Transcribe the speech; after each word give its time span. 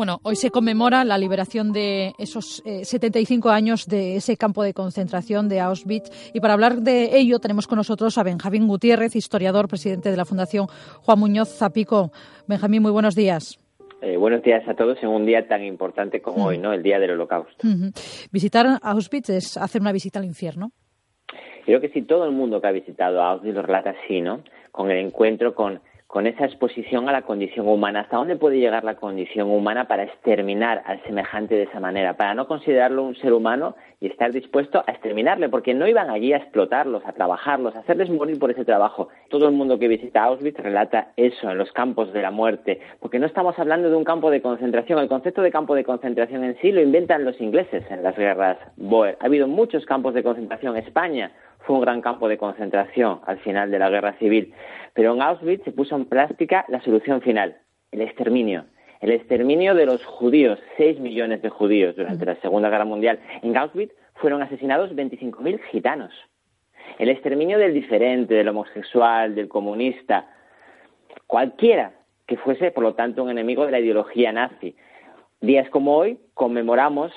Bueno, 0.00 0.18
hoy 0.22 0.34
se 0.34 0.48
conmemora 0.48 1.04
la 1.04 1.18
liberación 1.18 1.74
de 1.74 2.14
esos 2.18 2.62
75 2.64 3.50
eh, 3.50 3.52
años 3.52 3.86
de 3.86 4.16
ese 4.16 4.38
campo 4.38 4.62
de 4.62 4.72
concentración 4.72 5.46
de 5.50 5.60
Auschwitz 5.60 6.32
y 6.32 6.40
para 6.40 6.54
hablar 6.54 6.76
de 6.76 7.18
ello 7.18 7.38
tenemos 7.38 7.66
con 7.66 7.76
nosotros 7.76 8.16
a 8.16 8.22
Benjamín 8.22 8.66
Gutiérrez, 8.66 9.14
historiador, 9.14 9.68
presidente 9.68 10.10
de 10.10 10.16
la 10.16 10.24
Fundación 10.24 10.68
Juan 11.02 11.18
Muñoz 11.18 11.54
Zapico. 11.54 12.12
Benjamín, 12.48 12.80
muy 12.80 12.92
buenos 12.92 13.14
días. 13.14 13.60
Eh, 14.00 14.16
buenos 14.16 14.42
días 14.42 14.66
a 14.66 14.74
todos 14.74 14.96
en 15.02 15.10
un 15.10 15.26
día 15.26 15.46
tan 15.46 15.62
importante 15.62 16.22
como 16.22 16.46
hoy, 16.46 16.56
¿no? 16.56 16.72
El 16.72 16.82
día 16.82 16.98
del 16.98 17.10
Holocausto. 17.10 17.68
Visitar 18.32 18.78
Auschwitz 18.80 19.28
es 19.28 19.58
hacer 19.58 19.82
una 19.82 19.92
visita 19.92 20.18
al 20.18 20.24
infierno. 20.24 20.72
Creo 21.66 21.82
que 21.82 21.90
si 21.90 22.00
todo 22.00 22.24
el 22.24 22.32
mundo 22.32 22.62
que 22.62 22.68
ha 22.68 22.72
visitado 22.72 23.20
Auschwitz 23.20 23.54
lo 23.54 23.60
relata 23.60 23.90
así, 23.90 24.22
¿no? 24.22 24.40
Con 24.72 24.90
el 24.90 25.04
encuentro 25.04 25.54
con 25.54 25.82
con 26.10 26.26
esa 26.26 26.44
exposición 26.44 27.08
a 27.08 27.12
la 27.12 27.22
condición 27.22 27.68
humana. 27.68 28.00
¿Hasta 28.00 28.16
dónde 28.16 28.34
puede 28.34 28.58
llegar 28.58 28.82
la 28.82 28.96
condición 28.96 29.48
humana 29.48 29.86
para 29.86 30.02
exterminar 30.02 30.82
al 30.84 31.00
semejante 31.04 31.54
de 31.54 31.62
esa 31.62 31.78
manera? 31.78 32.16
Para 32.16 32.34
no 32.34 32.48
considerarlo 32.48 33.04
un 33.04 33.14
ser 33.14 33.32
humano 33.32 33.76
y 34.00 34.08
estar 34.08 34.32
dispuesto 34.32 34.82
a 34.84 34.90
exterminarle, 34.90 35.48
porque 35.48 35.72
no 35.72 35.86
iban 35.86 36.10
allí 36.10 36.32
a 36.32 36.38
explotarlos, 36.38 37.04
a 37.06 37.12
trabajarlos, 37.12 37.76
a 37.76 37.80
hacerles 37.80 38.10
morir 38.10 38.40
por 38.40 38.50
ese 38.50 38.64
trabajo. 38.64 39.08
Todo 39.28 39.46
el 39.46 39.54
mundo 39.54 39.78
que 39.78 39.86
visita 39.86 40.24
Auschwitz 40.24 40.58
relata 40.58 41.12
eso 41.16 41.48
en 41.48 41.58
los 41.58 41.70
campos 41.70 42.12
de 42.12 42.22
la 42.22 42.32
muerte, 42.32 42.80
porque 42.98 43.20
no 43.20 43.26
estamos 43.26 43.56
hablando 43.60 43.88
de 43.88 43.94
un 43.94 44.04
campo 44.04 44.32
de 44.32 44.42
concentración. 44.42 44.98
El 44.98 45.08
concepto 45.08 45.42
de 45.42 45.52
campo 45.52 45.76
de 45.76 45.84
concentración 45.84 46.42
en 46.42 46.56
sí 46.60 46.72
lo 46.72 46.80
inventan 46.80 47.24
los 47.24 47.40
ingleses 47.40 47.88
en 47.88 48.02
las 48.02 48.16
guerras 48.16 48.58
Boer. 48.76 49.16
Ha 49.20 49.26
habido 49.26 49.46
muchos 49.46 49.86
campos 49.86 50.14
de 50.14 50.24
concentración. 50.24 50.76
España 50.76 51.30
fue 51.60 51.76
un 51.76 51.82
gran 51.82 52.00
campo 52.00 52.28
de 52.28 52.38
concentración 52.38 53.20
al 53.26 53.38
final 53.38 53.70
de 53.70 53.78
la 53.78 53.90
guerra 53.90 54.14
civil. 54.14 54.54
Pero 54.94 55.14
en 55.14 55.22
Auschwitz 55.22 55.64
se 55.64 55.72
puso 55.72 55.96
en 55.96 56.06
práctica 56.06 56.64
la 56.68 56.80
solución 56.80 57.20
final, 57.20 57.56
el 57.92 58.00
exterminio. 58.00 58.64
El 59.00 59.12
exterminio 59.12 59.74
de 59.74 59.86
los 59.86 60.04
judíos, 60.04 60.58
seis 60.76 61.00
millones 61.00 61.40
de 61.40 61.48
judíos 61.48 61.96
durante 61.96 62.26
la 62.26 62.36
Segunda 62.36 62.68
Guerra 62.68 62.84
Mundial. 62.84 63.18
En 63.42 63.56
Auschwitz 63.56 63.94
fueron 64.14 64.42
asesinados 64.42 64.94
25.000 64.94 65.60
gitanos. 65.70 66.12
El 66.98 67.08
exterminio 67.08 67.58
del 67.58 67.72
diferente, 67.72 68.34
del 68.34 68.48
homosexual, 68.48 69.34
del 69.34 69.48
comunista, 69.48 70.28
cualquiera 71.26 71.92
que 72.26 72.36
fuese, 72.36 72.70
por 72.70 72.84
lo 72.84 72.94
tanto, 72.94 73.22
un 73.22 73.30
enemigo 73.30 73.64
de 73.64 73.72
la 73.72 73.80
ideología 73.80 74.32
nazi. 74.32 74.76
Días 75.40 75.68
como 75.70 75.96
hoy 75.96 76.18
conmemoramos 76.34 77.12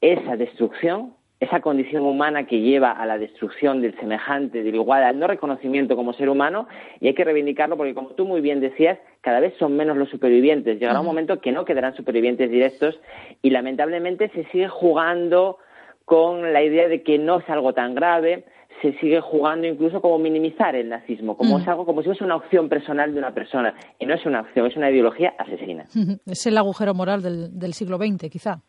esa 0.00 0.36
destrucción 0.36 1.14
esa 1.40 1.60
condición 1.60 2.04
humana 2.04 2.46
que 2.46 2.60
lleva 2.60 2.90
a 2.90 3.06
la 3.06 3.16
destrucción 3.16 3.80
del 3.80 3.96
semejante, 3.98 4.62
del 4.62 4.74
igual, 4.74 5.04
al 5.04 5.18
no 5.18 5.28
reconocimiento 5.28 5.94
como 5.94 6.12
ser 6.12 6.28
humano, 6.28 6.66
y 7.00 7.06
hay 7.06 7.14
que 7.14 7.24
reivindicarlo 7.24 7.76
porque, 7.76 7.94
como 7.94 8.10
tú 8.10 8.26
muy 8.26 8.40
bien 8.40 8.60
decías, 8.60 8.98
cada 9.20 9.38
vez 9.38 9.54
son 9.58 9.76
menos 9.76 9.96
los 9.96 10.08
supervivientes. 10.08 10.80
Llegará 10.80 10.98
un 11.00 11.06
momento 11.06 11.40
que 11.40 11.52
no 11.52 11.64
quedarán 11.64 11.94
supervivientes 11.94 12.50
directos 12.50 12.98
y, 13.40 13.50
lamentablemente, 13.50 14.30
se 14.30 14.44
sigue 14.46 14.68
jugando 14.68 15.58
con 16.04 16.52
la 16.52 16.62
idea 16.62 16.88
de 16.88 17.02
que 17.02 17.18
no 17.18 17.38
es 17.38 17.48
algo 17.48 17.72
tan 17.72 17.94
grave, 17.94 18.44
se 18.82 18.98
sigue 18.98 19.20
jugando 19.20 19.66
incluso 19.66 20.00
como 20.00 20.18
minimizar 20.18 20.74
el 20.74 20.88
nazismo, 20.88 21.36
como 21.36 21.58
es 21.58 21.68
algo 21.68 21.84
como 21.84 22.00
si 22.00 22.06
fuese 22.06 22.24
una 22.24 22.36
opción 22.36 22.68
personal 22.68 23.12
de 23.12 23.18
una 23.18 23.32
persona, 23.32 23.74
y 23.98 24.06
no 24.06 24.14
es 24.14 24.24
una 24.24 24.40
opción, 24.40 24.66
es 24.66 24.76
una 24.76 24.90
ideología 24.90 25.34
asesina. 25.38 25.84
Es 26.26 26.46
el 26.46 26.56
agujero 26.56 26.94
moral 26.94 27.22
del, 27.22 27.58
del 27.58 27.74
siglo 27.74 27.98
XX, 27.98 28.30
quizá. 28.30 28.62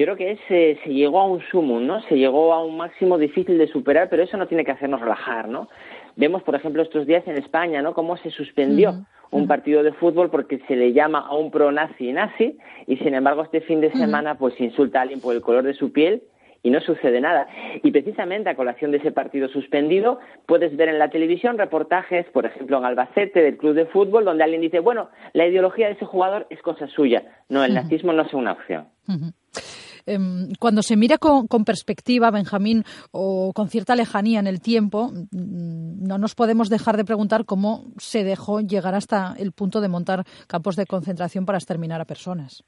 Yo 0.00 0.06
creo 0.06 0.16
que 0.16 0.38
se 0.48 0.94
llegó 0.94 1.20
a 1.20 1.26
un 1.26 1.42
sumum, 1.50 1.86
¿no? 1.86 2.00
Se 2.04 2.16
llegó 2.16 2.54
a 2.54 2.64
un 2.64 2.78
máximo 2.78 3.18
difícil 3.18 3.58
de 3.58 3.66
superar, 3.66 4.08
pero 4.08 4.22
eso 4.22 4.38
no 4.38 4.46
tiene 4.46 4.64
que 4.64 4.70
hacernos 4.70 4.98
relajar, 4.98 5.46
¿no? 5.46 5.68
Vemos, 6.16 6.42
por 6.42 6.54
ejemplo, 6.54 6.80
estos 6.82 7.06
días 7.06 7.22
en 7.28 7.36
España, 7.36 7.82
¿no? 7.82 7.92
Cómo 7.92 8.16
se 8.16 8.30
suspendió 8.30 9.04
un 9.30 9.46
partido 9.46 9.82
de 9.82 9.92
fútbol 9.92 10.30
porque 10.30 10.58
se 10.66 10.74
le 10.74 10.94
llama 10.94 11.18
a 11.18 11.34
un 11.34 11.50
pro-nazi 11.50 12.14
nazi 12.14 12.56
y, 12.86 12.96
sin 12.96 13.12
embargo, 13.12 13.42
este 13.42 13.60
fin 13.60 13.82
de 13.82 13.92
semana, 13.92 14.38
pues 14.38 14.58
insulta 14.58 15.00
a 15.00 15.02
alguien 15.02 15.20
por 15.20 15.34
el 15.34 15.42
color 15.42 15.64
de 15.64 15.74
su 15.74 15.92
piel 15.92 16.22
y 16.62 16.70
no 16.70 16.80
sucede 16.80 17.20
nada. 17.20 17.46
Y 17.82 17.90
precisamente 17.90 18.48
a 18.48 18.56
colación 18.56 18.92
de 18.92 18.96
ese 18.96 19.12
partido 19.12 19.48
suspendido, 19.48 20.18
puedes 20.46 20.74
ver 20.78 20.88
en 20.88 20.98
la 20.98 21.10
televisión 21.10 21.58
reportajes, 21.58 22.24
por 22.30 22.46
ejemplo, 22.46 22.78
en 22.78 22.86
Albacete, 22.86 23.42
del 23.42 23.58
club 23.58 23.74
de 23.74 23.84
fútbol, 23.84 24.24
donde 24.24 24.44
alguien 24.44 24.62
dice, 24.62 24.80
bueno, 24.80 25.10
la 25.34 25.46
ideología 25.46 25.88
de 25.88 25.92
ese 25.92 26.06
jugador 26.06 26.46
es 26.48 26.62
cosa 26.62 26.86
suya. 26.86 27.22
No, 27.50 27.62
el 27.64 27.74
nazismo 27.74 28.14
no 28.14 28.22
es 28.22 28.32
una 28.32 28.52
opción. 28.52 28.86
Em, 30.06 30.48
cuando 30.58 30.82
se 30.82 30.96
mira 30.96 31.18
con, 31.18 31.46
perspectiva, 31.64 32.30
Benjamín, 32.30 32.84
o 33.12 33.52
con 33.54 33.68
cierta 33.68 33.94
lejanía 33.94 34.40
en 34.40 34.46
el 34.46 34.60
tiempo, 34.60 35.10
mm, 35.10 36.06
no 36.06 36.18
nos 36.18 36.34
podemos 36.34 36.68
dejar 36.68 36.96
de 36.96 37.04
preguntar 37.04 37.44
cómo 37.44 37.92
se 37.98 38.24
dejó 38.24 38.60
llegar 38.60 38.94
hasta 38.94 39.34
el 39.38 39.52
punto 39.52 39.80
de 39.80 39.88
montar 39.88 40.24
campos 40.46 40.76
de 40.76 40.86
concentración 40.86 41.46
para 41.46 41.58
exterminar 41.58 42.00
a 42.00 42.04
personas. 42.04 42.64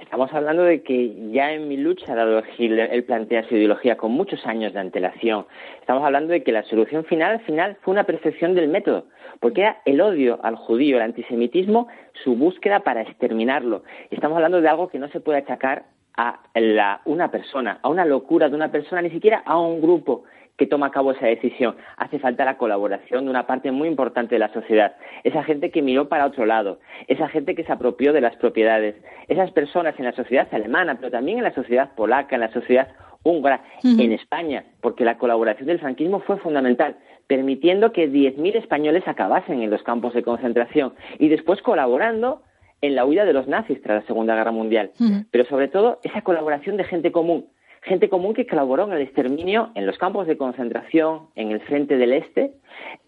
Estamos 0.00 0.32
hablando 0.32 0.62
de 0.62 0.82
que 0.82 1.30
ya 1.32 1.52
en 1.52 1.68
mi 1.68 1.76
lucha, 1.76 2.14
dado 2.14 2.42
Hitler, 2.58 2.90
él 2.92 3.04
plantea 3.04 3.48
su 3.48 3.56
ideología 3.56 3.96
con 3.96 4.12
muchos 4.12 4.44
años 4.46 4.74
de 4.74 4.80
antelación. 4.80 5.46
Estamos 5.80 6.04
hablando 6.04 6.32
de 6.32 6.42
que 6.42 6.52
la 6.52 6.62
solución 6.64 7.04
final, 7.04 7.32
al 7.32 7.40
final, 7.40 7.78
fue 7.80 7.92
una 7.92 8.04
percepción 8.04 8.54
del 8.54 8.68
método, 8.68 9.06
porque 9.40 9.62
era 9.62 9.78
el 9.86 10.00
odio 10.00 10.38
al 10.42 10.56
judío, 10.56 10.96
el 10.96 11.02
antisemitismo, 11.02 11.88
su 12.24 12.36
búsqueda 12.36 12.80
para 12.80 13.02
exterminarlo. 13.02 13.84
Estamos 14.10 14.36
hablando 14.36 14.60
de 14.60 14.68
algo 14.68 14.88
que 14.88 14.98
no 14.98 15.08
se 15.08 15.20
puede 15.20 15.38
achacar 15.38 15.86
a 16.16 16.40
la, 16.54 17.00
una 17.04 17.30
persona, 17.30 17.78
a 17.82 17.88
una 17.88 18.04
locura 18.04 18.48
de 18.48 18.56
una 18.56 18.70
persona, 18.70 19.02
ni 19.02 19.10
siquiera 19.10 19.42
a 19.44 19.58
un 19.58 19.80
grupo 19.80 20.24
que 20.56 20.66
toma 20.66 20.86
a 20.86 20.90
cabo 20.90 21.12
esa 21.12 21.26
decisión. 21.26 21.76
Hace 21.96 22.18
falta 22.18 22.44
la 22.44 22.56
colaboración 22.56 23.24
de 23.24 23.30
una 23.30 23.46
parte 23.46 23.70
muy 23.72 23.88
importante 23.88 24.34
de 24.34 24.38
la 24.38 24.52
sociedad. 24.52 24.96
Esa 25.22 25.42
gente 25.44 25.70
que 25.70 25.82
miró 25.82 26.08
para 26.08 26.26
otro 26.26 26.46
lado, 26.46 26.80
esa 27.08 27.28
gente 27.28 27.54
que 27.54 27.64
se 27.64 27.72
apropió 27.72 28.12
de 28.12 28.20
las 28.20 28.36
propiedades, 28.36 28.96
esas 29.28 29.50
personas 29.50 29.94
en 29.98 30.06
la 30.06 30.12
sociedad 30.12 30.48
alemana, 30.52 30.96
pero 30.96 31.10
también 31.10 31.38
en 31.38 31.44
la 31.44 31.54
sociedad 31.54 31.94
polaca, 31.94 32.36
en 32.36 32.40
la 32.40 32.52
sociedad 32.52 32.88
húngara, 33.22 33.64
en 33.82 34.12
España, 34.12 34.64
porque 34.80 35.04
la 35.04 35.18
colaboración 35.18 35.66
del 35.66 35.80
franquismo 35.80 36.20
fue 36.20 36.38
fundamental, 36.38 36.96
permitiendo 37.26 37.92
que 37.92 38.08
10.000 38.08 38.54
españoles 38.54 39.02
acabasen 39.08 39.62
en 39.62 39.70
los 39.70 39.82
campos 39.82 40.14
de 40.14 40.22
concentración 40.22 40.94
y 41.18 41.28
después 41.28 41.60
colaborando 41.60 42.42
en 42.80 42.94
la 42.94 43.04
huida 43.04 43.24
de 43.24 43.32
los 43.32 43.48
nazis 43.48 43.80
tras 43.82 44.02
la 44.02 44.06
Segunda 44.06 44.34
Guerra 44.34 44.52
Mundial, 44.52 44.92
pero 45.30 45.44
sobre 45.46 45.68
todo 45.68 46.00
esa 46.02 46.22
colaboración 46.22 46.76
de 46.76 46.84
gente 46.84 47.12
común, 47.12 47.46
gente 47.82 48.08
común 48.08 48.34
que 48.34 48.46
colaboró 48.46 48.84
en 48.84 48.92
el 48.92 49.02
exterminio 49.02 49.70
en 49.74 49.86
los 49.86 49.96
campos 49.98 50.26
de 50.26 50.36
concentración 50.36 51.28
en 51.36 51.52
el 51.52 51.60
frente 51.60 51.96
del 51.96 52.12
Este. 52.12 52.52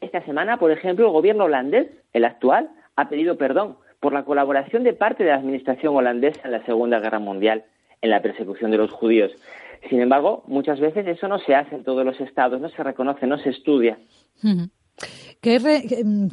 Esta 0.01 0.25
semana, 0.25 0.59
por 0.59 0.71
ejemplo, 0.71 1.07
el 1.07 1.13
gobierno 1.13 1.45
holandés, 1.45 1.89
el 2.13 2.25
actual, 2.25 2.71
ha 2.97 3.09
pedido 3.09 3.37
perdón 3.37 3.77
por 4.01 4.13
la 4.13 4.25
colaboración 4.25 4.85
de 4.85 4.93
parte 4.93 5.25
de 5.25 5.31
la 5.31 5.37
administración 5.37 5.97
holandesa 5.97 6.41
en 6.45 6.53
la 6.53 6.65
Segunda 6.65 7.01
Guerra 7.01 7.19
Mundial 7.19 7.65
en 8.01 8.11
la 8.11 8.23
persecución 8.23 8.71
de 8.71 8.79
los 8.79 8.93
judíos. 8.93 9.33
Sin 9.89 10.01
embargo, 10.01 10.45
muchas 10.47 10.81
veces 10.81 11.07
eso 11.07 11.29
no 11.29 11.39
se 11.41 11.55
hace 11.55 11.75
en 11.75 11.85
todos 11.85 12.05
los 12.05 12.21
estados, 12.21 12.61
no 12.61 12.69
se 12.69 12.83
reconoce, 12.83 13.27
no 13.27 13.39
se 13.39 13.51
estudia. 13.51 13.99
¿Qué, 15.41 15.59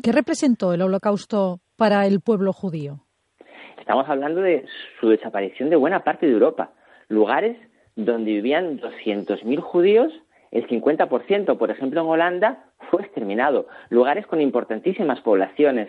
¿Qué 0.01 0.11
representó 0.11 0.73
el 0.73 0.81
holocausto 0.81 1.61
para 1.75 2.05
el 2.07 2.21
pueblo 2.21 2.53
judío? 2.53 3.04
Estamos 3.85 4.09
hablando 4.09 4.41
de 4.41 4.65
su 4.99 5.09
desaparición 5.09 5.69
de 5.69 5.75
buena 5.75 6.03
parte 6.03 6.25
de 6.25 6.31
Europa. 6.31 6.71
Lugares 7.07 7.55
donde 7.95 8.31
vivían 8.31 8.79
200.000 8.79 9.59
judíos, 9.59 10.11
el 10.49 10.67
50%, 10.67 11.55
por 11.55 11.69
ejemplo, 11.69 12.01
en 12.01 12.07
Holanda, 12.07 12.63
fue 12.89 13.03
exterminado. 13.03 13.67
Lugares 13.89 14.25
con 14.25 14.41
importantísimas 14.41 15.21
poblaciones 15.21 15.87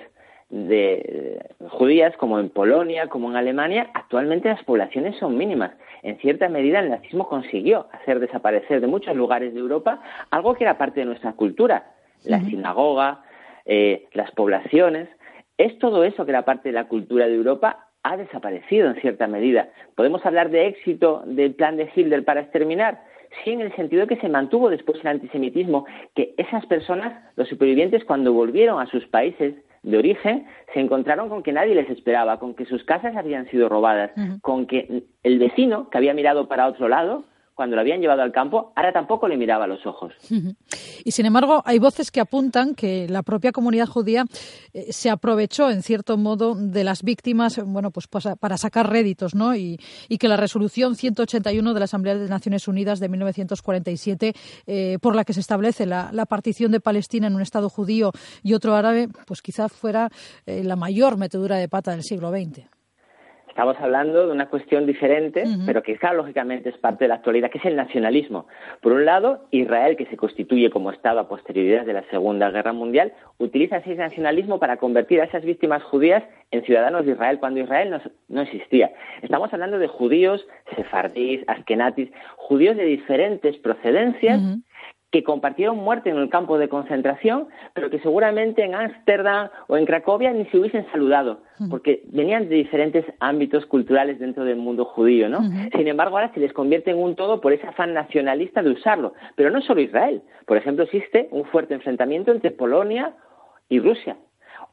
de 0.51 1.41
judías, 1.71 2.15
como 2.19 2.39
en 2.39 2.51
Polonia, 2.51 3.09
como 3.09 3.31
en 3.31 3.37
Alemania, 3.37 3.89
actualmente 3.95 4.51
las 4.51 4.63
poblaciones 4.65 5.17
son 5.17 5.39
mínimas. 5.39 5.71
En 6.03 6.19
cierta 6.19 6.51
medida, 6.51 6.81
el 6.81 6.91
nazismo 6.91 7.27
consiguió 7.31 7.89
hacer 7.93 8.21
desaparecer 8.21 8.83
de 8.83 8.89
muchos 8.89 9.17
lugares 9.17 9.55
de 9.55 9.61
Europa 9.61 10.03
algo 10.31 10.53
que 10.55 10.65
era 10.65 10.77
parte 10.77 11.01
de 11.01 11.07
nuestra 11.07 11.33
cultura, 11.33 11.95
la 12.25 12.41
sinagoga, 12.41 13.23
eh, 13.65 14.07
las 14.13 14.33
poblaciones. 14.33 15.09
Es 15.57 15.79
todo 15.79 16.05
eso 16.05 16.27
que 16.27 16.33
era 16.33 16.45
parte 16.45 16.69
de 16.69 16.75
la 16.75 16.89
cultura 16.89 17.27
de 17.27 17.35
Europa 17.35 17.86
ha 18.07 18.17
desaparecido 18.17 18.89
en 18.89 19.01
cierta 19.01 19.27
medida. 19.27 19.69
¿Podemos 19.97 20.25
hablar 20.25 20.51
de 20.51 20.69
éxito 20.69 21.23
del 21.27 21.55
plan 21.55 21.77
de 21.77 21.91
Hitler 21.93 22.25
para 22.25 22.43
exterminar? 22.43 23.03
Sí, 23.43 23.51
en 23.51 23.61
el 23.61 23.75
sentido 23.75 24.03
de 24.03 24.15
que 24.15 24.21
se 24.21 24.29
mantuvo 24.29 24.71
después 24.71 25.01
el 25.01 25.09
antisemitismo, 25.09 25.87
que 26.15 26.33
esas 26.37 26.65
personas, 26.67 27.21
los 27.35 27.49
supervivientes, 27.49 28.05
cuando 28.05 28.33
volvieron 28.33 28.81
a 28.81 28.87
sus 28.87 29.05
países 29.09 29.57
de 29.83 29.99
origen, 29.99 30.47
se 30.73 30.81
encontraron 30.81 31.29
con 31.29 31.43
que 31.43 31.53
nadie 31.53 31.75
les 31.75 31.91
esperaba, 31.91 32.39
con 32.39 32.55
que 32.55 32.65
sus 32.65 32.85
casas 32.85 33.17
habían 33.17 33.49
sido 33.51 33.69
robadas, 33.69 34.13
con 34.41 34.67
que 34.67 35.03
el 35.25 35.39
vecino, 35.39 35.91
que 35.91 35.99
había 35.99 36.15
mirado 36.15 36.49
para 36.49 36.69
otro 36.69 36.89
lado, 36.89 37.25
cuando 37.57 37.75
lo 37.75 37.81
habían 37.81 38.03
llevado 38.03 38.21
al 38.21 38.33
campo, 38.33 38.73
ahora 38.77 38.93
tampoco 38.93 39.27
le 39.27 39.39
miraba 39.39 39.65
a 39.65 39.67
los 39.67 39.87
ojos. 39.87 40.13
Y 41.05 41.11
sin 41.11 41.25
embargo, 41.25 41.63
hay 41.65 41.79
voces 41.79 42.11
que 42.11 42.21
apuntan 42.21 42.75
que 42.75 43.09
la 43.09 43.23
propia 43.23 43.51
comunidad 43.51 43.87
judía 43.87 44.27
eh, 44.75 44.93
se 44.93 45.09
aprovechó, 45.09 45.71
en 45.71 45.83
cierto 45.83 46.19
modo, 46.19 46.55
de 46.55 46.85
las 46.85 47.03
víctimas, 47.03 47.59
bueno, 47.65 47.91
pues 47.91 48.09
para 48.09 48.59
sacar 48.59 48.91
réditos, 48.91 49.35
¿no? 49.35 49.57
Y, 49.57 49.79
que 50.19 50.29
la 50.29 50.37
resolución 50.37 50.97
181 50.97 51.75
de 51.75 51.81
la 51.81 51.85
Asamblea 51.85 52.15
de 52.15 52.29
Naciones 52.29 52.69
Unidas 52.69 53.01
de 53.01 53.09
1947, 53.09 54.35
eh, 54.67 54.99
por 55.01 55.15
la 55.15 55.25
que 55.25 55.33
se 55.33 55.41
establece 55.41 55.87
la, 55.87 56.11
partición 56.29 56.73
de 56.73 56.81
Palestina 56.81 57.27
en 57.27 57.37
un 57.37 57.43
Estado 57.43 57.71
judío 57.71 58.13
y 58.43 58.53
otro 58.53 58.75
árabe, 58.75 59.09
pues 59.27 59.41
quizá 59.41 59.69
fuera 59.69 60.11
eh, 60.45 60.63
la 60.63 60.77
mayor 60.77 61.17
metedura 61.17 61.57
de 61.57 61.69
pata 61.69 61.93
del 61.93 62.03
siglo 62.03 62.31
XX 62.31 62.76
Estamos 63.57 63.81
hablando 63.81 64.27
de 64.27 64.33
una 64.33 64.51
cuestión 64.51 64.85
diferente, 64.85 65.45
pero 65.65 65.83
que 65.83 65.97
claro, 65.97 66.19
lógicamente 66.19 66.69
es 66.69 66.77
parte 66.77 67.05
de 67.05 67.09
la 67.09 67.15
actualidad, 67.15 67.51
que 67.51 67.57
es 67.57 67.65
el 67.65 67.75
nacionalismo. 67.75 68.47
Por 68.83 68.93
un 68.93 69.07
lado, 69.07 69.47
Israel, 69.51 69.97
que 69.97 70.05
se 70.05 70.19
constituye 70.19 70.69
como 70.69 70.91
Estado 70.91 71.21
a 71.21 71.27
posterioridad 71.27 71.87
de 71.87 71.95
la 71.95 72.03
Segunda 72.11 72.51
Guerra 72.51 72.75
Mundial, 72.75 73.15
utiliza 73.39 73.79
ese 73.79 73.95
nacionalismo 73.95 74.59
para 74.59 74.77
convertir 74.77 75.23
a 75.23 75.25
esas 75.25 75.43
víctimas 75.43 75.83
judías 75.85 76.23
en 76.51 76.65
ciudadanos 76.65 77.07
de 77.07 77.13
Israel 77.13 77.39
cuando 77.41 77.61
Israel 77.61 77.99
no, 78.29 78.43
existía. 78.43 78.93
Estamos 79.23 79.51
hablando 79.55 79.79
de 79.79 79.89
judíos, 79.89 80.47
sefardíes, 80.77 81.43
askenazis, 81.47 82.11
judíos 82.37 82.77
de 82.77 82.85
diferentes 82.85 83.57
procedencias 83.57 84.39
que 85.11 85.23
compartieron 85.23 85.79
muerte 85.79 86.11
en 86.11 86.17
el 86.17 86.29
campo 86.29 86.59
de 86.59 86.69
concentración, 86.69 87.49
pero 87.75 87.91
que 87.91 88.01
seguramente 88.01 88.65
en 88.65 88.75
Ámsterdam 88.75 89.51
o 89.69 89.77
en 89.77 89.87
Cracovia 89.87 90.33
ni 90.33 90.45
se 90.47 90.59
hubiesen 90.59 90.87
saludado, 90.91 91.41
porque 91.71 92.03
venían 92.07 92.49
de 92.49 92.57
diferentes 92.57 93.05
ámbitos 93.21 93.65
culturales 93.67 94.19
dentro 94.19 94.45
del 94.45 94.57
mundo 94.57 94.85
judío, 94.85 95.29
¿no? 95.29 95.43
Sin 95.77 95.89
embargo, 95.89 96.17
ahora 96.17 96.33
se 96.35 96.41
les 96.41 96.53
convierte 96.53 96.91
en 96.91 96.99
un 96.99 97.15
todo 97.15 97.41
por 97.41 97.53
ese 97.53 97.67
afán 97.67 97.95
nacionalista 97.95 98.63
de 98.63 98.71
usarlo. 98.71 99.15
Pero 99.37 99.51
no 99.51 99.63
solo 99.63 99.81
Israel. 99.81 100.23
Por 100.45 100.57
ejemplo, 100.57 100.85
existe 100.85 101.29
un 101.31 101.45
fuerte 101.47 101.75
enfrentamiento 101.75 102.33
entre 102.33 102.51
Polonia 102.51 103.15
y 103.69 103.79
Rusia. 103.79 104.17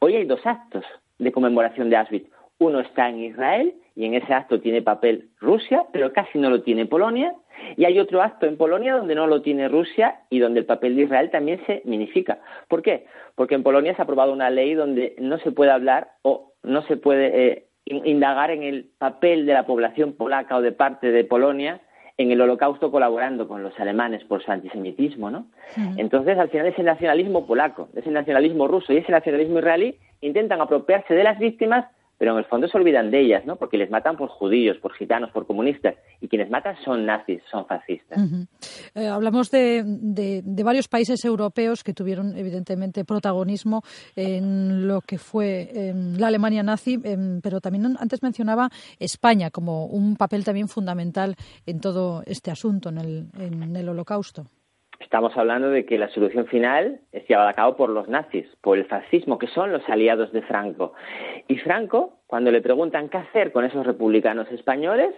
Hoy 0.00 0.16
hay 0.16 0.24
dos 0.26 0.44
actos 0.44 0.84
de 1.18 1.32
conmemoración 1.32 1.90
de 1.90 1.96
Auschwitz. 1.96 2.33
Uno 2.58 2.80
está 2.80 3.08
en 3.08 3.18
Israel 3.20 3.74
y 3.96 4.06
en 4.06 4.14
ese 4.14 4.32
acto 4.32 4.60
tiene 4.60 4.82
papel 4.82 5.30
Rusia, 5.40 5.84
pero 5.92 6.12
casi 6.12 6.38
no 6.38 6.50
lo 6.50 6.62
tiene 6.62 6.86
Polonia. 6.86 7.34
Y 7.76 7.84
hay 7.84 7.98
otro 7.98 8.22
acto 8.22 8.46
en 8.46 8.56
Polonia 8.56 8.94
donde 8.94 9.14
no 9.14 9.26
lo 9.26 9.42
tiene 9.42 9.68
Rusia 9.68 10.20
y 10.30 10.38
donde 10.38 10.60
el 10.60 10.66
papel 10.66 10.96
de 10.96 11.02
Israel 11.02 11.30
también 11.30 11.60
se 11.66 11.82
minifica. 11.84 12.38
¿Por 12.68 12.82
qué? 12.82 13.06
Porque 13.34 13.54
en 13.54 13.62
Polonia 13.62 13.94
se 13.94 14.02
ha 14.02 14.04
aprobado 14.04 14.32
una 14.32 14.50
ley 14.50 14.74
donde 14.74 15.14
no 15.18 15.38
se 15.38 15.52
puede 15.52 15.70
hablar 15.70 16.12
o 16.22 16.52
no 16.62 16.82
se 16.82 16.96
puede 16.96 17.46
eh, 17.46 17.66
indagar 17.86 18.50
en 18.50 18.62
el 18.62 18.90
papel 18.98 19.46
de 19.46 19.52
la 19.52 19.66
población 19.66 20.14
polaca 20.14 20.56
o 20.56 20.62
de 20.62 20.72
parte 20.72 21.12
de 21.12 21.24
Polonia 21.24 21.80
en 22.16 22.30
el 22.30 22.40
holocausto 22.40 22.90
colaborando 22.90 23.48
con 23.48 23.62
los 23.62 23.78
alemanes 23.80 24.22
por 24.24 24.42
su 24.42 24.50
antisemitismo, 24.52 25.30
¿no? 25.30 25.46
Entonces, 25.96 26.38
al 26.38 26.48
final, 26.48 26.66
ese 26.66 26.84
nacionalismo 26.84 27.44
polaco, 27.44 27.88
ese 27.96 28.10
nacionalismo 28.10 28.68
ruso 28.68 28.92
y 28.92 28.98
ese 28.98 29.10
nacionalismo 29.10 29.58
israelí 29.58 29.98
intentan 30.20 30.60
apropiarse 30.60 31.12
de 31.14 31.24
las 31.24 31.38
víctimas 31.38 31.86
pero 32.18 32.32
en 32.32 32.38
el 32.38 32.44
fondo 32.44 32.68
se 32.68 32.76
olvidan 32.76 33.10
de 33.10 33.20
ellas, 33.20 33.44
¿no? 33.44 33.56
Porque 33.56 33.76
les 33.76 33.90
matan 33.90 34.16
por 34.16 34.28
judíos, 34.28 34.76
por 34.78 34.92
gitanos, 34.94 35.30
por 35.30 35.46
comunistas, 35.46 35.96
y 36.20 36.28
quienes 36.28 36.50
matan 36.50 36.76
son 36.84 37.06
nazis, 37.06 37.42
son 37.50 37.66
fascistas. 37.66 38.18
Eh, 38.94 39.06
hablamos 39.06 39.50
de, 39.50 40.42
varios 40.64 40.88
países 40.88 41.24
europeos 41.24 41.82
que 41.82 41.92
tuvieron, 41.92 42.36
evidentemente, 42.36 43.04
protagonismo 43.04 43.82
en 44.16 44.86
lo 44.86 45.00
que 45.00 45.18
fue 45.18 45.70
em, 45.72 46.16
la 46.16 46.28
Alemania 46.28 46.62
nazi, 46.62 47.00
em, 47.02 47.40
pero 47.40 47.60
también 47.60 47.96
antes 47.98 48.22
mencionaba 48.22 48.70
España 48.98 49.50
como 49.50 49.86
un 49.86 50.16
papel 50.16 50.44
también 50.44 50.68
fundamental 50.68 51.36
en 51.66 51.80
todo 51.80 52.22
este 52.26 52.50
asunto, 52.50 52.88
en 52.88 52.98
el, 52.98 53.28
en 53.38 53.76
el 53.76 53.88
Holocausto. 53.88 54.46
Estamos 55.04 55.36
hablando 55.36 55.68
de 55.68 55.84
que 55.84 55.98
la 55.98 56.08
solución 56.08 56.46
final 56.46 56.98
es 57.12 57.28
llevada 57.28 57.50
a 57.50 57.54
cabo 57.54 57.76
por 57.76 57.90
los 57.90 58.08
nazis, 58.08 58.46
por 58.62 58.78
el 58.78 58.86
fascismo, 58.86 59.38
que 59.38 59.46
son 59.48 59.70
los 59.70 59.86
aliados 59.88 60.32
de 60.32 60.40
Franco. 60.40 60.94
Y 61.46 61.58
Franco, 61.58 62.20
cuando 62.26 62.50
le 62.50 62.62
preguntan 62.62 63.10
qué 63.10 63.18
hacer 63.18 63.52
con 63.52 63.66
esos 63.66 63.86
republicanos 63.86 64.50
españoles, 64.50 65.14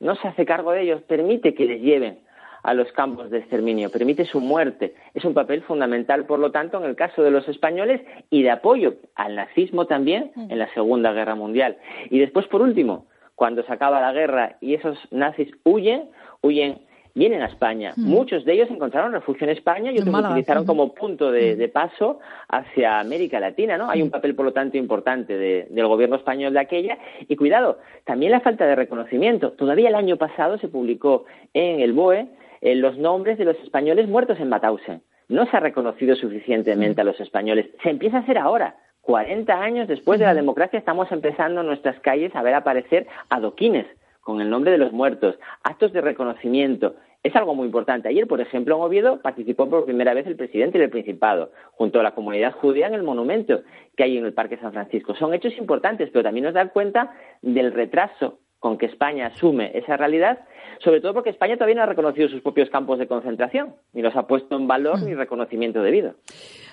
no 0.00 0.16
se 0.16 0.26
hace 0.26 0.44
cargo 0.44 0.72
de 0.72 0.82
ellos, 0.82 1.02
permite 1.02 1.54
que 1.54 1.66
les 1.66 1.80
lleven 1.80 2.18
a 2.64 2.74
los 2.74 2.90
campos 2.92 3.30
de 3.30 3.38
exterminio, 3.38 3.90
permite 3.90 4.24
su 4.24 4.40
muerte. 4.40 4.96
Es 5.14 5.24
un 5.24 5.34
papel 5.34 5.62
fundamental, 5.62 6.26
por 6.26 6.40
lo 6.40 6.50
tanto, 6.50 6.78
en 6.78 6.90
el 6.90 6.96
caso 6.96 7.22
de 7.22 7.30
los 7.30 7.48
españoles 7.48 8.02
y 8.30 8.42
de 8.42 8.50
apoyo 8.50 8.96
al 9.14 9.36
nazismo 9.36 9.86
también 9.86 10.32
en 10.34 10.58
la 10.58 10.68
Segunda 10.74 11.12
Guerra 11.12 11.36
Mundial. 11.36 11.78
Y 12.10 12.18
después, 12.18 12.48
por 12.48 12.60
último, 12.60 13.06
cuando 13.36 13.62
se 13.62 13.72
acaba 13.72 14.00
la 14.00 14.12
guerra 14.12 14.56
y 14.60 14.74
esos 14.74 14.98
nazis 15.12 15.48
huyen, 15.62 16.10
huyen 16.42 16.87
vienen 17.18 17.42
a 17.42 17.46
España. 17.46 17.92
Hmm. 17.96 18.08
Muchos 18.08 18.44
de 18.44 18.54
ellos 18.54 18.70
encontraron 18.70 19.12
refugio 19.12 19.44
en 19.44 19.50
España 19.50 19.92
y 19.92 19.98
otros 19.98 20.12
lo 20.12 20.28
utilizaron 20.28 20.64
como 20.64 20.94
punto 20.94 21.30
hmm. 21.30 21.32
de, 21.32 21.68
paso 21.68 22.20
hacia 22.48 23.00
América 23.00 23.40
Latina, 23.40 23.76
¿no? 23.76 23.90
Hay 23.90 24.00
un 24.00 24.10
papel, 24.10 24.34
por 24.34 24.46
lo 24.46 24.52
tanto, 24.52 24.78
importante 24.78 25.36
del 25.36 25.86
gobierno 25.86 26.16
español 26.16 26.54
de 26.54 26.60
aquella. 26.60 26.98
Y 27.28 27.36
cuidado, 27.36 27.78
también 28.04 28.32
la 28.32 28.40
falta 28.40 28.66
de 28.66 28.74
reconocimiento. 28.74 29.52
Todavía 29.52 29.88
el 29.88 29.94
año 29.94 30.16
pasado 30.16 30.58
se 30.58 30.68
publicó 30.68 31.24
en 31.52 31.80
el 31.80 31.92
BOE 31.92 32.28
eh, 32.60 32.74
los 32.74 32.96
nombres 32.96 33.38
de 33.38 33.44
los 33.44 33.56
españoles 33.58 34.08
muertos 34.08 34.40
en 34.40 34.48
Mauthausen. 34.48 35.02
No 35.28 35.44
se 35.46 35.56
ha 35.56 35.60
reconocido 35.60 36.16
suficientemente 36.16 37.02
a 37.02 37.04
los 37.04 37.20
españoles. 37.20 37.66
Se 37.82 37.90
empieza 37.90 38.18
a 38.18 38.20
hacer 38.20 38.38
ahora. 38.38 38.76
40 39.02 39.52
años 39.52 39.88
después 39.88 40.18
de 40.18 40.26
la 40.26 40.34
democracia 40.34 40.78
estamos 40.78 41.10
empezando 41.12 41.62
en 41.62 41.66
nuestras 41.66 41.98
calles 42.00 42.34
a 42.36 42.42
ver 42.42 42.54
aparecer 42.54 43.06
adoquines 43.30 43.86
con 44.20 44.42
el 44.42 44.50
nombre 44.50 44.70
de 44.70 44.76
los 44.76 44.92
muertos, 44.92 45.38
actos 45.62 45.94
de 45.94 46.02
reconocimiento. 46.02 46.96
Es 47.22 47.34
algo 47.34 47.54
muy 47.54 47.66
importante. 47.66 48.08
Ayer, 48.08 48.26
por 48.26 48.40
ejemplo, 48.40 48.76
en 48.76 48.82
Oviedo 48.82 49.20
participó 49.20 49.68
por 49.68 49.84
primera 49.84 50.14
vez 50.14 50.26
el 50.26 50.36
presidente 50.36 50.78
del 50.78 50.90
Principado, 50.90 51.50
junto 51.72 51.98
a 51.98 52.02
la 52.02 52.14
comunidad 52.14 52.52
judía 52.52 52.86
en 52.86 52.94
el 52.94 53.02
monumento 53.02 53.62
que 53.96 54.04
hay 54.04 54.16
en 54.16 54.24
el 54.24 54.32
Parque 54.32 54.56
San 54.58 54.72
Francisco. 54.72 55.14
Son 55.16 55.34
hechos 55.34 55.56
importantes, 55.58 56.10
pero 56.12 56.22
también 56.22 56.44
nos 56.44 56.54
dan 56.54 56.68
cuenta 56.68 57.12
del 57.42 57.72
retraso 57.72 58.38
con 58.60 58.78
que 58.78 58.86
España 58.86 59.26
asume 59.26 59.70
esa 59.74 59.96
realidad, 59.96 60.40
sobre 60.80 61.00
todo 61.00 61.14
porque 61.14 61.30
España 61.30 61.56
todavía 61.56 61.76
no 61.76 61.82
ha 61.82 61.86
reconocido 61.86 62.28
sus 62.28 62.40
propios 62.42 62.70
campos 62.70 62.98
de 62.98 63.06
concentración, 63.06 63.74
ni 63.92 64.02
los 64.02 64.16
ha 64.16 64.26
puesto 64.26 64.56
en 64.56 64.66
valor 64.66 65.00
ni 65.02 65.14
mm. 65.14 65.18
reconocimiento 65.18 65.82
debido. 65.82 66.14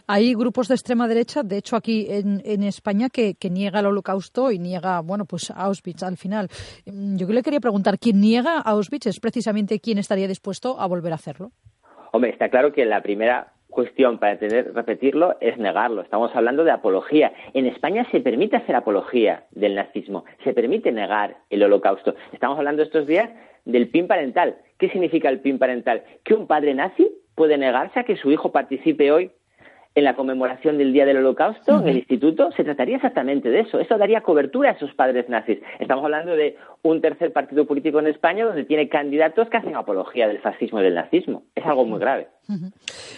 Hay 0.07 0.36
grupos 0.36 0.68
de 0.68 0.75
extrema 0.75 1.07
derecha, 1.07 1.42
de 1.42 1.57
hecho 1.57 1.75
aquí 1.75 2.06
en, 2.10 2.62
España, 2.63 3.07
que, 3.10 3.36
niega 3.50 3.80
el 3.80 3.88
holocausto 3.88 4.52
y 4.52 4.60
niega, 4.60 5.02
bueno, 5.02 5.25
pues 5.25 5.50
Auschwitz 5.50 6.04
al 6.04 6.18
final. 6.18 6.48
Mm, 6.86 7.18
yo 7.18 7.28
le 7.28 7.42
quería 7.42 7.60
preguntar, 7.60 7.98
¿quién 7.98 8.22
niega 8.22 8.60
Auschwitz 8.60 9.07
es 9.07 9.19
precisamente 9.19 9.80
quién 9.80 9.98
estaría 9.98 10.28
dispuesto 10.28 10.80
a 10.80 10.86
volver 10.86 11.12
a 11.12 11.16
hacerlo? 11.16 11.52
Hombre, 12.12 12.30
está 12.30 12.50
claro 12.50 12.72
que 12.72 12.86
la 12.86 13.02
primera 13.02 13.54
cuestión 13.68 14.19
para 14.19 14.38
tener, 14.38 14.74
repetirlo 14.75 15.38
es 15.42 15.57
negarlo. 15.57 16.04
Estamos 16.04 16.34
hablando 16.36 16.63
de 16.63 16.72
apología. 16.72 17.34
En 17.54 17.66
España 17.66 18.08
se 18.12 18.19
permite 18.19 18.58
hacer 18.58 18.75
apología 18.75 19.46
del 19.51 19.74
nazismo, 19.74 20.24
se 20.44 20.54
permite 20.54 20.92
negar 20.92 21.38
el 21.50 21.63
holocausto. 21.63 22.13
Estamos 22.31 22.60
hablando 22.60 22.84
estos 22.84 23.08
días 23.08 23.31
del 23.66 23.90
PIN 23.90 24.08
parental. 24.08 24.58
¿Qué 24.78 24.90
significa 24.90 25.30
el 25.30 25.40
PIN 25.40 25.58
parental? 25.58 26.04
Que 26.24 26.36
un 26.36 26.46
padre 26.46 26.75
nazi 26.75 27.10
puede 27.34 27.58
negarse 27.58 28.00
a 28.00 28.04
que 28.04 28.18
su 28.18 28.31
hijo 28.31 28.51
participe 28.51 29.12
hoy 29.12 29.31
en 29.95 30.03
la 30.03 30.15
conmemoración 30.15 30.77
del 30.77 30.92
Día 30.92 31.06
del 31.06 31.18
Holocausto 31.18 31.80
en 31.80 31.88
el 31.88 31.97
instituto, 32.00 32.51
se 32.51 32.65
trataría 32.65 32.97
exactamente 32.97 33.50
de 33.50 33.62
eso. 33.62 33.80
Eso 33.80 33.97
daría 33.97 34.19
cobertura 34.19 34.71
a 34.71 34.74
esos 34.74 34.94
padres 34.94 35.30
nazis. 35.30 35.59
Estamos 35.80 36.03
hablando 36.03 36.36
de 36.36 36.57
un 36.81 37.01
tercer 37.01 37.31
partido 37.31 37.65
político 37.65 38.00
en 38.00 38.07
España 38.07 38.43
donde 38.43 38.65
tiene 38.65 38.89
candidatos 38.89 39.50
que 39.50 39.55
hacen 39.55 39.74
apología 39.74 40.27
del 40.27 40.39
fascismo 40.41 40.81
y 40.81 40.84
del 40.84 40.96
nazismo. 40.96 41.43
Es 41.55 41.65
algo 41.65 41.86
muy 41.86 42.00
grave. 42.00 42.27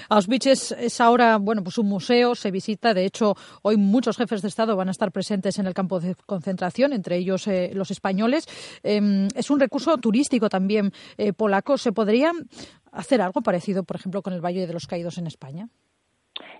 Auschwitz 0.10 0.46
es, 0.46 1.02
ahora, 1.02 1.38
bueno, 1.38 1.64
pues 1.64 1.80
un 1.80 1.90
museo, 1.90 2.36
se 2.36 2.52
visita. 2.52 2.94
De 2.94 3.06
hecho, 3.06 3.34
hoy 3.64 3.76
muchos 3.78 4.16
jefes 4.16 4.44
de 4.44 4.48
Estado 4.48 4.76
van 4.76 4.90
a 4.90 4.92
estar 4.92 5.12
presentes 5.12 5.58
en 5.58 5.66
el 5.66 5.74
campo 5.74 6.00
de 6.00 6.14
concentración, 6.28 6.94
entre 6.94 7.18
ellos 7.18 7.48
eh, 7.48 7.72
los 7.74 7.90
españoles. 7.90 8.46
Em, 8.84 9.28
es 9.36 9.50
un 9.50 9.60
recurso 9.60 9.98
turístico 9.98 10.48
también 10.48 10.92
eh, 11.18 11.34
polaco. 11.34 11.78
¿Se 11.80 11.92
podría 11.92 12.32
hacer 12.92 13.22
algo 13.22 13.42
parecido, 13.42 13.84
por 13.84 13.96
ejemplo, 13.96 14.22
con 14.22 14.34
el 14.34 14.46
Valle 14.46 14.68
de 14.68 14.74
los 14.74 14.86
Caídos 14.86 15.18
en 15.18 15.26
España? 15.26 15.70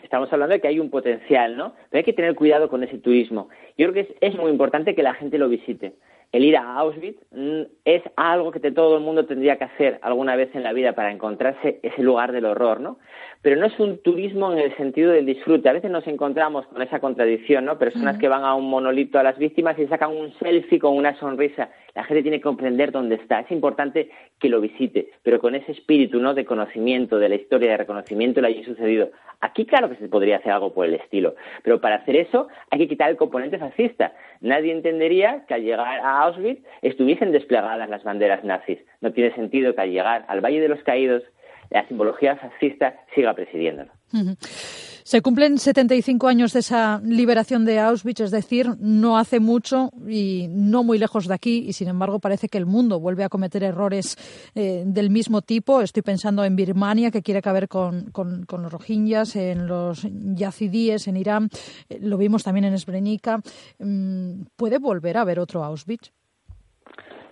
Estamos 0.04 0.32
hablando 0.32 0.54
de 0.54 0.62
que 0.62 0.68
hay 0.68 0.80
un 0.80 0.90
potencial, 0.90 1.58
¿no? 1.58 1.74
Pero 1.90 2.00
hay 2.00 2.04
que 2.04 2.14
tener 2.14 2.36
cuidado 2.36 2.70
con 2.70 2.84
ese 2.84 2.98
turismo. 2.98 3.50
Yo 3.78 3.92
creo 3.92 4.06
que 4.06 4.18
es, 4.20 4.36
muy 4.36 4.52
importante 4.52 4.96
que 4.96 5.04
la 5.04 5.14
gente 5.14 5.38
lo 5.38 5.50
visite. 5.50 5.94
El 6.34 6.44
ir 6.44 6.58
a 6.58 6.76
Auschwitz 6.76 7.18
mm, 7.32 7.62
es 7.86 8.04
algo 8.18 8.52
que 8.52 8.60
todo 8.60 8.98
el 8.98 9.04
mundo 9.04 9.26
tendría 9.26 9.58
que 9.58 9.64
hacer 9.64 10.00
alguna 10.02 10.36
vez 10.36 10.54
en 10.54 10.64
la 10.64 10.74
vida 10.74 10.94
para 10.94 11.12
encontrarse 11.12 11.80
ese 11.84 12.04
lugar 12.04 12.34
del 12.34 12.46
horror, 12.46 12.82
¿no? 12.82 13.00
Pero 13.42 13.56
no 13.56 13.66
es 13.66 13.80
un 13.80 14.00
turismo 14.00 14.52
en 14.52 14.60
el 14.60 14.76
sentido 14.76 15.12
del 15.12 15.26
disfrute. 15.26 15.70
A 15.70 15.74
veces 15.74 15.90
nos 15.90 16.06
encontramos 16.06 16.68
con 16.68 16.82
esa 16.82 17.00
contradicción, 17.00 17.64
¿no? 17.64 17.78
Personas 17.78 18.18
que 18.18 18.28
van 18.28 18.44
a 18.44 18.56
un 18.56 18.70
monolito 18.70 19.20
a 19.20 19.24
las 19.24 19.38
víctimas 19.38 19.80
y 19.80 19.88
sacan 19.88 20.16
un 20.16 20.34
selfie 20.40 20.80
con 20.80 20.98
una 20.98 21.18
sonrisa. 21.18 21.70
La 21.98 22.04
gente 22.04 22.22
tiene 22.22 22.38
que 22.38 22.44
comprender 22.44 22.92
dónde 22.92 23.16
está. 23.16 23.40
Es 23.40 23.50
importante 23.50 24.12
que 24.40 24.50
lo 24.50 24.62
visite, 24.62 25.10
pero 25.24 25.40
con 25.40 25.56
ese 25.56 25.72
espíritu, 25.72 26.20
¿no? 26.20 26.36
De 26.36 26.46
conocimiento 26.46 27.18
de 27.18 27.28
la 27.28 27.34
historia, 27.34 27.72
de 27.72 27.78
reconocimiento 27.78 28.40
de 28.40 28.48
lo 28.48 28.54
que 28.54 28.64
sucedido. 28.66 29.10
Aquí 29.42 29.66
claro 29.66 29.90
que 29.90 29.96
se 29.96 30.08
podría 30.08 30.38
hacer 30.38 30.52
algo 30.52 30.76
por 30.76 30.86
el 30.86 30.94
estilo, 30.94 31.34
pero 31.64 31.82
para 31.82 31.96
hacer 31.96 32.16
eso 32.16 32.50
hay 32.70 32.78
que 32.78 32.88
quitar 32.88 33.10
el 33.10 33.18
componente 33.18 33.58
fascista. 33.58 34.14
Nadie 34.42 34.74
entendería 34.74 35.44
que 35.48 35.56
al 35.56 35.64
llegar 35.64 36.00
a 36.02 36.22
Auschwitz 36.22 36.64
estuviesen 36.84 37.32
desplegadas 37.32 37.90
las 37.90 38.04
banderas 38.04 38.44
nazis. 38.44 38.78
No 39.02 39.12
tiene 39.12 39.34
sentido 39.34 39.74
que 39.74 39.82
al 39.82 39.90
llegar 39.90 40.24
al 40.28 40.40
Valle 40.40 40.62
de 40.62 40.70
los 40.70 40.84
Caídos 40.84 41.24
la 41.72 41.88
simbología 41.88 42.36
fascista 42.36 42.94
siga 43.16 43.34
presidiéndolo. 43.34 43.92
Se 45.08 45.22
cumplen 45.22 45.58
75 45.58 46.28
años 46.28 46.52
de 46.52 46.60
esa 46.60 47.00
liberación 47.02 47.64
de 47.64 47.80
Auschwitz, 47.80 48.20
es 48.20 48.30
decir, 48.30 48.76
no 48.78 49.18
hace 49.18 49.40
mucho 49.40 49.90
y 50.06 50.48
no 50.50 50.84
muy 50.84 50.98
lejos 50.98 51.30
de 51.30 51.34
aquí, 51.34 51.64
y 51.66 51.72
sin 51.72 51.88
embargo 51.88 52.20
parece 52.20 52.50
que 52.50 52.58
el 52.58 52.66
mundo 52.66 53.00
vuelve 53.00 53.24
a 53.24 53.30
cometer 53.30 53.64
errores 53.64 54.18
eh, 54.54 54.84
del 54.86 55.10
mismo 55.10 55.42
tipo. 55.42 55.80
Estoy 55.80 56.04
pensando 56.04 56.44
en 56.44 56.58
Birmania, 56.58 57.10
que 57.10 57.22
quiere 57.22 57.42
caber 57.42 57.70
con, 57.70 58.12
los 58.14 58.70
rohingyas, 58.74 59.38
en 59.38 59.66
los 59.66 60.06
yazidíes, 60.12 61.08
en 61.08 61.16
Irán, 61.16 61.50
eh, 61.88 62.00
lo 62.02 62.18
vimos 62.18 62.44
también 62.44 62.66
en 62.66 62.78
Srebrenica. 62.78 63.40
Mm, 63.80 64.42
¿Puede 64.58 64.78
volver 64.78 65.16
a 65.16 65.22
haber 65.22 65.40
otro 65.40 65.64
Auschwitz? 65.64 66.12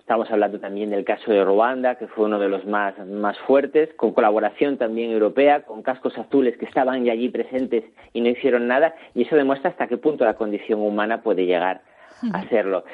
Estamos 0.06 0.30
hablando 0.30 0.60
también 0.60 0.90
del 0.90 1.04
caso 1.04 1.32
de 1.32 1.44
Ruanda, 1.44 1.96
que 1.96 2.06
fue 2.06 2.26
uno 2.26 2.38
de 2.38 2.48
los 2.48 2.64
más, 2.64 2.96
más 3.08 3.36
fuertes, 3.40 3.92
con 3.96 4.12
colaboración 4.12 4.76
también 4.78 5.10
europea, 5.10 5.62
con 5.62 5.82
cascos 5.82 6.16
azules 6.16 6.56
que 6.58 6.64
estaban 6.64 7.08
allí 7.08 7.28
presentes 7.28 7.82
y 8.12 8.20
no 8.20 8.28
hicieron 8.28 8.68
nada, 8.68 8.94
y 9.16 9.22
eso 9.22 9.34
demuestra 9.34 9.70
hasta 9.70 9.88
qué 9.88 9.96
punto 9.96 10.24
la 10.24 10.34
condición 10.34 10.80
humana 10.80 11.22
puede 11.22 11.44
llegar 11.44 11.80
hacerlo. 12.32 12.84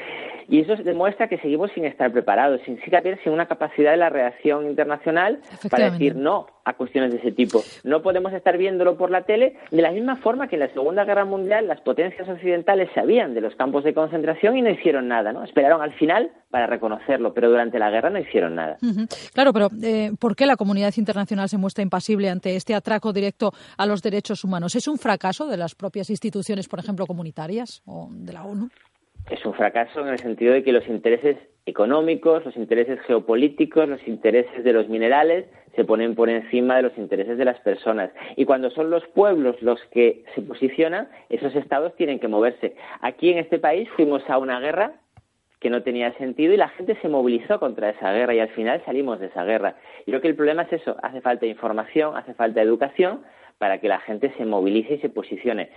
Y 0.49 0.61
eso 0.61 0.77
demuestra 0.77 1.29
que 1.29 1.39
seguimos 1.39 1.71
sin 1.73 1.85
estar 1.85 2.13
preparados, 2.13 2.61
sin 2.65 2.77
siquiera 2.83 3.03
sin 3.23 3.33
una 3.33 3.47
capacidad 3.47 3.93
de 3.93 3.97
la 3.97 4.11
reacción 4.11 4.67
internacional 4.67 5.41
para 5.71 5.91
decir 5.91 6.17
no 6.17 6.47
a 6.65 6.75
cuestiones 6.75 7.11
de 7.11 7.19
ese 7.19 7.33
tipo. 7.33 7.63
No 7.85 8.03
podemos 8.03 8.33
estar 8.33 8.57
viéndolo 8.57 8.97
por 8.97 9.11
la 9.11 9.23
tele 9.23 9.57
de 9.71 9.83
la 9.83 9.91
misma 9.91 10.17
forma 10.17 10.49
que 10.49 10.57
en 10.57 10.61
la 10.61 10.69
Segunda 10.69 11.05
Guerra 11.05 11.25
Mundial 11.25 11.67
las 11.67 11.81
potencias 11.81 12.29
occidentales 12.29 12.91
sabían 12.95 13.35
de 13.35 13.41
los 13.41 13.55
campos 13.57 13.85
de 13.85 13.95
concentración 13.95 14.57
y 14.57 14.63
no 14.63 14.71
hicieron 14.71 15.09
nada, 15.09 15.33
¿no? 15.33 15.43
Esperaron 15.45 15.83
al 15.83 15.93
final 15.95 16.31
para 16.51 16.67
reconocerlo, 16.67 17.33
pero 17.33 17.49
durante 17.49 17.79
la 17.79 17.91
guerra 17.91 18.11
no 18.11 18.19
hicieron 18.19 18.55
nada. 18.55 18.77
Claro, 19.33 19.53
pero 19.53 19.69
eh, 19.83 20.13
¿por 20.19 20.37
qué 20.37 20.47
la 20.47 20.57
comunidad 20.57 20.93
internacional 20.97 21.49
se 21.49 21.57
muestra 21.57 21.83
impasible 21.83 22.29
ante 22.29 22.55
este 22.57 22.75
atraco 22.75 23.13
directo 23.13 23.53
a 23.77 23.87
los 23.87 24.03
derechos 24.03 24.45
humanos? 24.45 24.75
¿Es 24.77 24.87
un 24.87 24.99
fracaso 24.99 25.47
de 25.47 25.57
las 25.57 25.75
propias 25.75 26.11
instituciones, 26.11 26.69
por 26.69 26.79
ejemplo, 26.79 27.07
comunitarias 27.07 27.83
o 27.87 28.09
de 28.11 28.33
la 28.33 28.45
ONU? 28.45 28.69
Es 29.31 29.45
un 29.45 29.55
fracaso 29.55 30.01
en 30.01 30.09
el 30.09 30.19
sentido 30.19 30.53
de 30.53 30.63
que 30.63 30.73
los 30.73 30.87
intereses 30.89 31.37
económicos, 31.65 32.45
los 32.45 32.57
intereses 32.57 33.01
geopolíticos, 33.03 33.89
los 33.89 34.07
intereses 34.09 34.65
de 34.65 34.73
los 34.73 34.89
minerales 34.89 35.47
se 35.77 35.85
ponen 35.85 36.15
por 36.15 36.29
encima 36.29 36.77
de 36.77 36.83
los 36.83 36.99
intereses 36.99 37.39
de 37.39 37.45
las 37.45 37.59
personas. 37.61 38.11
Y 38.37 38.45
cuando 38.45 38.71
son 38.71 38.91
los 38.91 39.07
pueblos 39.09 39.61
los 39.63 39.81
que 39.93 40.25
se 40.35 40.43
posicionan, 40.43 41.09
esos 41.29 41.55
estados 41.55 41.95
tienen 41.97 42.19
que 42.19 42.29
moverse. 42.29 42.75
Aquí 43.01 43.31
en 43.31 43.39
este 43.39 43.59
país 43.59 43.89
fuimos 43.97 44.29
a 44.29 44.39
una 44.39 44.61
guerra 44.61 44.95
que 45.61 45.71
no 45.71 45.83
tenía 45.83 46.13
sentido 46.15 46.53
y 46.53 46.57
la 46.57 46.69
gente 46.71 46.99
se 47.01 47.09
movilizó 47.09 47.61
contra 47.61 47.91
esa 47.91 48.13
guerra 48.13 48.35
y 48.35 48.41
al 48.41 48.49
final 48.51 48.83
salimos 48.85 49.21
de 49.21 49.27
esa 49.27 49.45
guerra. 49.45 49.77
Y 50.03 50.11
creo 50.11 50.21
que 50.21 50.29
el 50.29 50.35
problema 50.35 50.63
es 50.63 50.73
eso, 50.73 50.97
hace 51.03 51.21
falta 51.21 51.47
información, 51.47 52.17
hace 52.17 52.35
falta 52.35 52.61
educación 52.61 53.23
para 53.59 53.79
que 53.79 53.87
la 53.87 54.01
gente 54.01 54.33
se 54.37 54.45
movilice 54.45 54.95
y 54.95 54.99
se 54.99 55.09
posicione. 55.09 55.71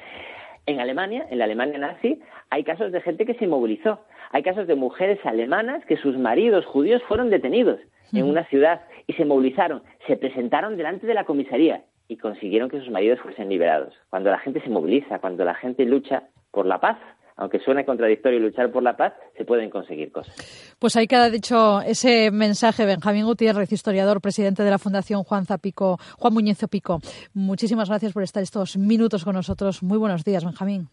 En 0.68 0.80
Alemania, 0.80 1.28
en 1.30 1.38
la 1.38 1.46
Alemania 1.46 1.78
nazi, 1.78 2.20
hay 2.50 2.64
casos 2.64 2.92
de 2.92 3.02
gente 3.02 3.26
que 3.26 3.36
se 3.36 3.48
movilizó. 3.48 4.00
Hay 4.32 4.42
casos 4.42 4.68
de 4.68 4.76
mujeres 4.76 5.20
alemanas 5.26 5.86
que 5.86 5.98
sus 5.98 6.18
maridos 6.18 6.66
judíos 6.66 7.04
fueron 7.08 7.30
detenidos 7.30 7.80
en 8.14 8.26
una 8.26 8.46
ciudad 8.46 8.82
y 9.08 9.14
se 9.14 9.26
movilizaron, 9.26 9.84
se 10.08 10.16
presentaron 10.16 10.78
delante 10.78 11.06
de 11.08 11.14
la 11.14 11.26
comisaría 11.26 11.84
y 12.08 12.18
consiguieron 12.18 12.70
que 12.70 12.80
sus 12.80 12.90
maridos 12.90 13.20
fuesen 13.20 13.50
liberados. 13.50 13.94
Cuando 14.10 14.30
la 14.30 14.40
gente 14.40 14.62
se 14.62 14.70
moviliza, 14.70 15.20
cuando 15.20 15.44
la 15.44 15.56
gente 15.56 15.86
lucha 15.86 16.24
por 16.52 16.66
la 16.66 16.80
paz, 16.80 16.98
aunque 17.38 17.60
suene 17.60 17.86
contradictorio 17.86 18.40
luchar 18.40 18.72
por 18.72 18.84
la 18.84 18.96
paz, 18.96 19.14
se 19.38 19.46
pueden 19.46 19.70
conseguir 19.70 20.12
cosas. 20.12 20.76
Pues 20.80 20.96
ahí 20.96 21.08
queda 21.08 21.30
dicho 21.30 21.82
ese 21.82 22.32
mensaje, 22.32 22.86
Benjamín 22.86 23.26
Gutiérrez, 23.26 23.72
historiador, 23.72 24.22
presidente 24.22 24.64
de 24.64 24.72
la 24.72 24.80
Fundación 24.80 25.24
Juan 25.24 25.46
Zapico, 25.46 25.98
Juan 26.18 26.34
Muñoz 26.34 26.58
Zapico. 26.58 27.00
Muchísimas 27.34 27.90
gracias 27.90 28.14
por 28.14 28.24
estar 28.24 28.44
estos 28.44 28.78
minutos 28.78 29.24
con 29.24 29.36
nosotros. 29.36 29.84
Muy 29.84 29.98
buenos 29.98 30.24
días, 30.24 30.46
Benjamín. 30.46 30.88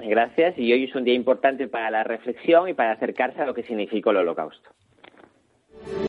Gracias, 0.00 0.56
y 0.58 0.72
hoy 0.72 0.84
es 0.84 0.94
un 0.94 1.04
día 1.04 1.14
importante 1.14 1.66
para 1.66 1.90
la 1.90 2.04
reflexión 2.04 2.68
y 2.68 2.74
para 2.74 2.92
acercarse 2.92 3.40
a 3.40 3.46
lo 3.46 3.54
que 3.54 3.62
significó 3.62 4.10
el 4.10 4.18
holocausto. 4.18 4.70